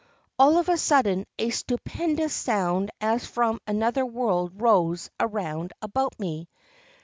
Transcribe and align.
All 0.39 0.57
of 0.57 0.67
a 0.67 0.77
sudden 0.77 1.27
a 1.37 1.51
stupendous 1.51 2.33
sound 2.33 2.89
as 3.01 3.23
from 3.23 3.59
another 3.67 4.03
world 4.03 4.53
rose 4.59 5.11
around 5.19 5.73
about 5.79 6.19
me. 6.19 6.49